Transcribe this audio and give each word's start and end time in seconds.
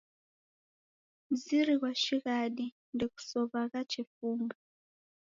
Mziri 1.31 1.73
ghwa 1.79 1.91
shighadi 2.03 2.65
ndeghusow'agha 2.93 3.81
chefunga. 3.91 4.55